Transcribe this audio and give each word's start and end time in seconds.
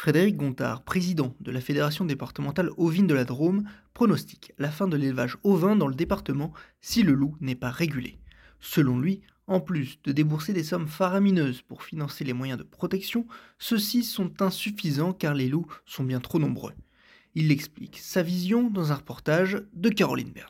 Frédéric 0.00 0.38
Gontard, 0.38 0.80
président 0.82 1.34
de 1.40 1.50
la 1.50 1.60
Fédération 1.60 2.06
départementale 2.06 2.70
ovine 2.78 3.06
de 3.06 3.12
la 3.12 3.26
Drôme, 3.26 3.64
pronostique 3.92 4.54
la 4.56 4.70
fin 4.70 4.88
de 4.88 4.96
l'élevage 4.96 5.36
ovin 5.44 5.76
dans 5.76 5.88
le 5.88 5.94
département 5.94 6.54
si 6.80 7.02
le 7.02 7.12
loup 7.12 7.36
n'est 7.42 7.54
pas 7.54 7.68
régulé. 7.68 8.16
Selon 8.60 8.98
lui, 8.98 9.20
en 9.46 9.60
plus 9.60 9.98
de 10.04 10.12
débourser 10.12 10.54
des 10.54 10.64
sommes 10.64 10.88
faramineuses 10.88 11.60
pour 11.60 11.82
financer 11.82 12.24
les 12.24 12.32
moyens 12.32 12.58
de 12.58 12.64
protection, 12.64 13.26
ceux-ci 13.58 14.02
sont 14.02 14.40
insuffisants 14.40 15.12
car 15.12 15.34
les 15.34 15.50
loups 15.50 15.70
sont 15.84 16.04
bien 16.04 16.20
trop 16.20 16.38
nombreux. 16.38 16.72
Il 17.34 17.52
explique 17.52 17.98
sa 17.98 18.22
vision 18.22 18.70
dans 18.70 18.92
un 18.92 18.96
reportage 18.96 19.62
de 19.74 19.90
Caroline 19.90 20.32
Berne 20.32 20.48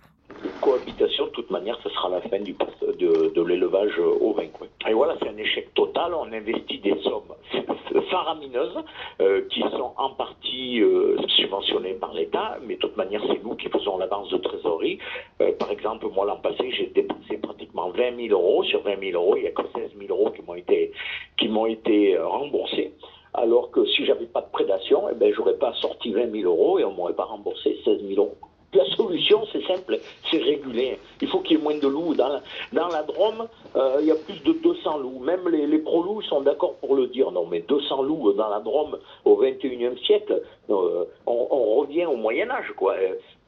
toute 1.40 1.50
manière, 1.50 1.78
ce 1.82 1.88
sera 1.88 2.10
la 2.10 2.20
fin 2.20 2.38
de, 2.38 3.28
de 3.34 3.42
l'élevage 3.42 3.98
ovin. 3.98 4.48
Quoi. 4.48 4.66
Et 4.88 4.92
voilà, 4.92 5.16
c'est 5.20 5.28
un 5.28 5.36
échec 5.38 5.72
total. 5.72 6.12
On 6.12 6.30
investit 6.30 6.78
des 6.80 6.94
sommes 7.00 7.32
faramineuses 8.10 8.76
euh, 9.22 9.42
qui 9.48 9.60
sont 9.60 9.92
en 9.96 10.10
partie 10.10 10.82
euh, 10.82 11.16
subventionnées 11.28 11.94
par 11.94 12.12
l'État, 12.12 12.58
mais 12.66 12.74
de 12.74 12.80
toute 12.80 12.96
manière, 12.98 13.22
c'est 13.26 13.42
nous 13.42 13.54
qui 13.54 13.70
faisons 13.70 13.96
l'avance 13.96 14.28
de 14.28 14.36
trésorerie. 14.36 14.98
Euh, 15.40 15.52
par 15.58 15.70
exemple, 15.70 16.08
moi, 16.14 16.26
l'an 16.26 16.36
passé, 16.36 16.70
j'ai 16.72 16.88
dépensé 16.88 17.38
pratiquement 17.38 17.88
20 17.88 18.28
000 18.28 18.38
euros. 18.38 18.62
Sur 18.64 18.82
20 18.82 19.00
000 19.00 19.22
euros, 19.22 19.36
il 19.36 19.42
n'y 19.42 19.48
a 19.48 19.52
que 19.52 19.62
16 19.74 19.92
000 19.98 20.10
euros 20.10 20.30
qui 20.32 20.42
m'ont 20.42 20.56
été, 20.56 20.92
qui 21.38 21.48
m'ont 21.48 21.66
été 21.66 22.18
remboursés. 22.18 22.92
Alors 23.32 23.70
que 23.70 23.86
si 23.86 24.04
j'avais 24.04 24.26
pas 24.26 24.42
de 24.42 24.50
prédation, 24.52 25.08
eh 25.10 25.14
ben, 25.14 25.32
j'aurais 25.32 25.56
pas 25.56 25.72
sorti 25.74 26.12
20 26.12 26.32
000 26.32 26.44
euros 26.44 26.78
et 26.78 26.84
on 26.84 26.92
m'aurait 26.92 27.14
pas 27.14 27.24
remboursé 27.24 27.78
16 27.84 28.02
000 28.06 28.20
euros. 28.20 28.36
La 28.72 28.84
solution, 28.94 29.42
c'est 29.52 29.64
simple, 29.66 29.98
c'est 30.30 30.38
réguler. 30.38 30.96
Il 31.20 31.26
faut 31.26 31.40
qu'il 31.40 31.56
y 31.56 31.60
ait 31.60 31.62
moins 31.62 31.76
de 31.76 31.88
loups. 31.88 32.14
Dans 32.14 32.28
la, 32.72 33.02
Drôme, 33.02 33.48
euh, 33.74 33.98
il 34.00 34.06
y 34.06 34.12
a 34.12 34.14
plus 34.14 34.40
de 34.44 34.52
200 34.52 34.98
loups. 34.98 35.18
Même 35.18 35.48
les, 35.48 35.78
pro-loups 35.78 36.22
sont 36.22 36.42
d'accord 36.42 36.76
pour 36.76 36.94
le 36.94 37.08
dire. 37.08 37.32
Non, 37.32 37.46
mais 37.46 37.60
200 37.60 38.02
loups 38.02 38.32
dans 38.32 38.48
la 38.48 38.60
Drôme 38.60 38.96
au 39.24 39.42
21e 39.42 39.98
siècle, 40.04 40.40
euh, 40.70 41.04
on, 41.26 41.80
revient 41.80 42.06
au 42.06 42.14
Moyen-Âge, 42.14 42.72
quoi. 42.76 42.94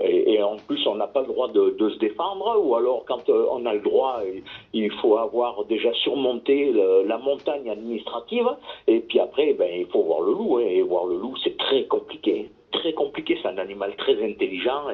Et, 0.00 0.42
en 0.42 0.56
plus, 0.56 0.84
on 0.88 0.96
n'a 0.96 1.06
pas 1.06 1.20
le 1.20 1.28
droit 1.28 1.48
de, 1.48 1.88
se 1.88 1.98
défendre, 1.98 2.60
ou 2.60 2.74
alors, 2.74 3.04
quand 3.06 3.28
euh, 3.28 3.46
on 3.52 3.64
a 3.66 3.74
le 3.74 3.80
droit, 3.80 4.20
il 4.72 4.90
faut 4.94 5.18
avoir 5.18 5.64
déjà 5.66 5.92
surmonté 5.94 6.72
la 7.06 7.18
montagne 7.18 7.70
administrative, 7.70 8.48
et 8.88 8.98
puis 9.00 9.20
après, 9.20 9.52
ben, 9.52 9.70
il 9.72 9.86
faut 9.86 10.02
voir 10.02 10.22
le 10.22 10.32
loup. 10.32 10.56
Hein, 10.56 10.66
et 10.66 10.82
voir 10.82 11.06
le 11.06 11.16
loup, 11.16 11.34
c'est 11.44 11.56
très 11.56 11.84
compliqué 11.84 12.41
très 13.96 14.22
intelligent 14.22 14.84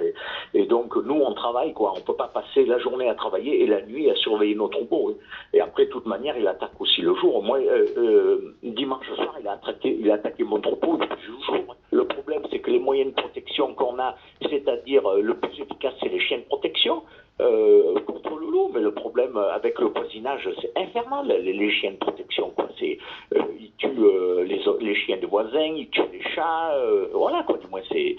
et, 0.55 0.67
donc 0.67 0.97
nous 0.97 1.15
on 1.15 1.33
travaille 1.35 1.73
quoi, 1.73 1.95
on 1.97 2.01
peut 2.01 2.17
pas 2.17 2.29
passer 2.29 2.65
la 2.65 2.79
journée 2.79 3.09
à 3.09 3.15
travailler 3.15 3.63
et 3.63 3.67
la 3.67 3.83
nuit 3.83 4.11
à 4.11 4.15
surveiller 4.17 4.55
nos 4.55 4.69
troupeaux. 4.69 5.11
Hein. 5.11 5.15
Et 5.53 5.61
après 5.61 5.87
de 5.87 5.91
toute 5.91 6.07
manière 6.07 6.37
il 6.37 6.47
attaque 6.47 6.79
aussi 6.81 7.03
le 7.03 7.15
jour. 7.17 7.43
Moi 7.43 7.59
euh, 7.59 7.87
euh, 7.97 8.55
dimanche 8.63 9.07
soir 9.15 9.35
il 9.41 9.47
a 9.47 9.53
attaqué, 9.53 9.97
il 9.99 10.11
a 10.11 10.15
attaqué 10.15 10.45
mon 10.45 10.61
troupeau 10.61 10.99
le 10.99 11.07
jour. 11.27 11.77
Le 11.91 12.05
problème 12.05 12.43
c'est 12.51 12.59
que 12.59 12.71
les 12.71 12.79
moyens 12.79 13.15
de 13.15 13.21
protection 13.21 13.75
qu'on 13.75 13.99
a, 13.99 14.17
c'est-à-dire 14.43 15.07
euh, 15.07 15.21
le 15.21 15.35
plus 15.35 15.61
efficace 15.61 15.95
c'est 16.01 16.09
les 16.09 16.21
chiens 16.21 16.39
de 16.39 16.45
protection. 16.45 17.03
Euh, 17.41 17.95
contre 18.01 18.37
le 18.37 18.51
loup, 18.51 18.71
mais 18.75 18.81
le 18.81 18.93
problème 18.93 19.37
avec 19.37 19.79
le 19.79 19.87
voisinage, 19.87 20.49
c'est 20.61 20.73
infernal, 20.77 21.29
les, 21.29 21.71
chiens 21.71 21.93
de 21.93 21.97
protection. 21.97 22.51
Quoi. 22.51 22.69
C'est, 22.81 22.99
ils 23.61 23.71
tuent 23.79 23.95
les, 24.45 24.61
les, 24.81 24.95
chiens 24.97 25.19
de 25.19 25.27
voisins, 25.27 25.73
ils 25.77 25.89
tuent 25.89 26.03
les 26.13 26.21
chats, 26.35 26.75
voilà, 27.13 27.45
quoi. 27.45 27.59
Du 27.59 27.69
moins, 27.69 27.83
c'est. 27.93 28.17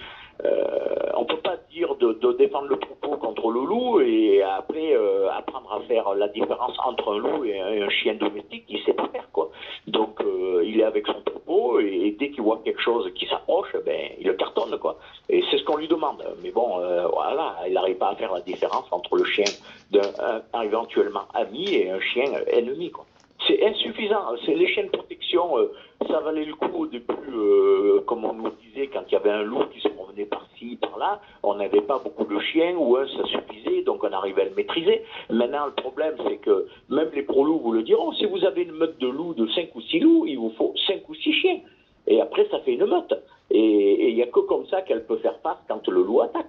On 1.16 1.26
peut 1.26 1.38
pas 1.38 1.58
dire 1.72 1.96
de, 1.96 2.34
défendre 2.34 2.70
le 2.70 2.78
troupeau 2.78 3.18
contre 3.18 3.52
le 3.52 3.62
loup 3.66 4.00
et 4.02 4.42
après 4.42 4.94
apprendre 5.36 5.72
à 5.74 5.82
faire 5.82 6.14
la 6.16 6.28
différence 6.30 6.78
entre 6.86 7.14
un 7.14 7.18
loup 7.18 7.44
et 7.46 7.60
un, 7.60 7.90
chien 7.90 8.16
domestique, 8.16 8.66
il 8.70 8.80
sait 8.84 8.94
pas 8.94 9.08
faire, 9.10 9.28
quoi. 9.34 9.50
Donc, 9.88 10.20
il 10.64 10.80
est 10.80 10.84
avec 10.84 11.08
son 11.08 11.22
troupeau 11.22 11.80
et, 11.80 12.16
dès 12.18 12.32
qu'il 12.32 12.44
voit 12.44 12.62
quelque 12.64 12.82
chose 12.82 13.12
qui 13.16 13.26
s'approche, 13.28 13.76
ben, 13.86 14.12
il 14.20 14.28
le 14.28 14.34
cartonne, 14.34 14.78
quoi. 14.78 14.98
Et 15.28 15.44
c'est 15.50 15.58
ce 15.58 15.64
qu'on 15.64 15.78
lui 15.78 15.88
demande. 15.88 16.24
Mais 16.44 16.52
bon, 16.52 16.80
voilà, 17.14 17.58
il 17.68 17.74
n'arrive 17.74 17.98
pas 17.98 18.10
à 18.10 18.16
faire 18.16 18.34
la 18.34 18.42
différence 18.42 18.86
entre 18.92 19.18
le 19.18 19.26
chien 19.26 19.46
d'un 19.92 20.62
éventuellement 20.64 21.26
ami 21.34 21.74
et 21.74 21.92
un 21.92 22.00
chien 22.00 22.32
ennemi. 22.48 22.92
Quoi. 22.92 23.06
C'est 23.48 23.66
insuffisant. 23.66 24.36
C'est 24.46 24.56
les 24.56 24.68
chiens 24.68 24.84
de 24.84 24.90
protection, 24.90 25.58
euh, 25.58 25.72
ça 26.08 26.20
valait 26.20 26.46
le 26.46 26.54
coup 26.54 26.84
au 26.84 26.88
début, 26.88 27.14
euh, 27.34 28.02
comme 28.06 28.26
on 28.26 28.34
nous 28.34 28.52
disait, 28.64 28.88
quand 28.88 29.04
il 29.08 29.14
y 29.14 29.16
avait 29.16 29.32
un 29.32 29.44
loup 29.44 29.66
qui 29.74 29.80
se 29.82 29.89
par-ci, 30.26 30.78
par-là, 30.82 31.22
on 31.44 31.56
n'avait 31.56 31.82
pas 31.82 32.00
beaucoup 32.00 32.26
de 32.26 32.40
chiens, 32.40 32.76
ou 32.78 32.98
un, 32.98 33.08
ça 33.08 33.24
suffisait, 33.26 33.84
donc 33.84 34.04
on 34.04 34.12
arrivait 34.12 34.44
à 34.44 34.46
le 34.46 34.56
maîtriser. 34.56 35.04
Maintenant, 35.30 35.66
le 35.66 35.74
problème, 35.74 36.16
c'est 36.28 36.38
que 36.38 36.68
même 36.90 37.10
les 37.14 37.24
pro-loups 37.24 37.60
vous 37.60 37.72
le 37.72 37.84
diront, 37.84 38.12
si 38.14 38.26
vous 38.26 38.44
avez 38.46 38.64
une 38.64 38.74
meute 38.74 38.98
de 39.00 39.08
loups, 39.08 39.34
de 39.34 39.48
5 39.48 39.76
ou 39.76 39.82
6 39.82 40.00
loups, 40.00 40.26
il 40.28 40.38
vous 40.38 40.54
faut 40.58 40.74
5 40.88 41.08
ou 41.08 41.16
6 41.16 41.34
chiens. 41.34 41.60
Et 42.08 42.22
après, 42.22 42.48
ça 42.50 42.60
fait 42.60 42.74
une 42.74 42.86
meute. 42.86 43.14
Et 43.52 44.10
il 44.10 44.16
n'y 44.16 44.24
a 44.24 44.28
que 44.28 44.40
comme 44.42 44.66
ça 44.68 44.82
qu'elle 44.82 45.06
peut 45.06 45.18
faire 45.18 45.40
face 45.42 45.58
quand 45.68 45.88
le 45.88 46.04
loup 46.04 46.22
attaque. 46.22 46.49